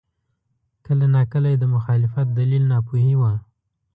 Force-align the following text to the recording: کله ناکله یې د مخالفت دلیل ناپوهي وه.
کله 0.85 1.05
ناکله 1.15 1.47
یې 1.53 1.57
د 1.61 1.65
مخالفت 1.75 2.27
دلیل 2.39 2.63
ناپوهي 2.71 3.15
وه. 3.17 3.31